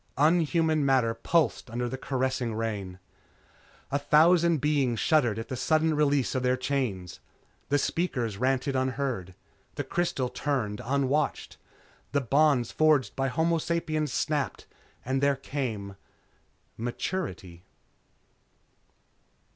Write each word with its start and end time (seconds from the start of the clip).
Unhuman 0.17 0.83
matter 0.83 1.13
pulsed 1.13 1.69
under 1.69 1.87
the 1.87 1.95
caressing 1.95 2.55
rain. 2.55 2.97
A 3.91 3.99
thousand 3.99 4.57
beings 4.59 4.99
shuddered 4.99 5.37
at 5.37 5.47
the 5.47 5.55
sudden 5.55 5.93
release 5.95 6.33
of 6.33 6.41
their 6.41 6.57
chains. 6.57 7.19
The 7.69 7.77
speakers 7.77 8.35
ranted 8.37 8.75
unheard. 8.75 9.35
The 9.75 9.83
crystals 9.83 10.31
turned 10.33 10.81
unwatched. 10.83 11.57
The 12.13 12.21
bonds 12.21 12.71
forged 12.71 13.15
by 13.15 13.27
homo 13.27 13.59
sapiens 13.59 14.11
snapped 14.11 14.65
and 15.05 15.21
there 15.21 15.35
came 15.35 15.95
_Maturity. 16.79 17.61